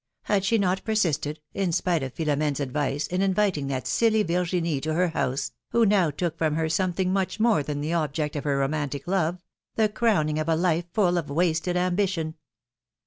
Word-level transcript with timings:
Had 0.23 0.43
she 0.43 0.57
not 0.57 0.83
persisted, 0.83 1.39
in 1.53 1.71
spite 1.71 2.01
of 2.01 2.15
Philoinene's 2.15 2.59
advice, 2.59 3.05
in 3.05 3.21
inviting 3.21 3.67
that 3.67 3.85
silly 3.85 4.23
Virginie 4.23 4.81
to 4.81 4.95
her 4.95 5.09
house, 5.09 5.51
who 5.69 5.85
now 5.85 6.09
took 6.09 6.39
from 6.39 6.55
her 6.55 6.67
something 6.69 7.13
much 7.13 7.39
more 7.39 7.61
than 7.61 7.81
the 7.81 7.93
object 7.93 8.35
of 8.35 8.43
her 8.43 8.57
romantic 8.57 9.05
love— 9.07 9.43
the 9.75 9.87
crowning 9.89 10.39
of 10.39 10.49
a 10.49 10.55
life 10.55 10.85
full 10.91 11.19
of 11.19 11.29
wasted 11.29 11.77
ambition 11.77 12.33